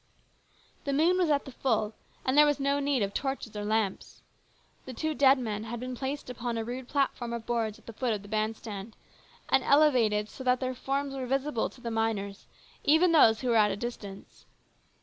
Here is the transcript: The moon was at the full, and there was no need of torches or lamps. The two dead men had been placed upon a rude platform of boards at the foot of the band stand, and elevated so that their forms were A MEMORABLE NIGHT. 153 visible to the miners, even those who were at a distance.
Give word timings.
The 0.83 0.93
moon 0.93 1.17
was 1.19 1.29
at 1.29 1.45
the 1.45 1.51
full, 1.51 1.93
and 2.25 2.35
there 2.35 2.45
was 2.47 2.59
no 2.59 2.79
need 2.79 3.03
of 3.03 3.13
torches 3.13 3.55
or 3.55 3.63
lamps. 3.63 4.23
The 4.85 4.95
two 4.95 5.13
dead 5.13 5.37
men 5.37 5.65
had 5.65 5.79
been 5.79 5.95
placed 5.95 6.27
upon 6.27 6.57
a 6.57 6.63
rude 6.63 6.87
platform 6.87 7.33
of 7.33 7.45
boards 7.45 7.77
at 7.77 7.85
the 7.85 7.93
foot 7.93 8.11
of 8.11 8.23
the 8.23 8.27
band 8.27 8.57
stand, 8.57 8.95
and 9.49 9.63
elevated 9.63 10.27
so 10.27 10.43
that 10.43 10.59
their 10.59 10.73
forms 10.73 11.13
were 11.13 11.19
A 11.19 11.27
MEMORABLE 11.27 11.51
NIGHT. 11.51 11.55
153 11.55 11.63
visible 11.67 11.69
to 11.69 11.81
the 11.81 11.91
miners, 11.91 12.47
even 12.83 13.11
those 13.11 13.41
who 13.41 13.49
were 13.49 13.57
at 13.57 13.69
a 13.69 13.75
distance. 13.77 14.47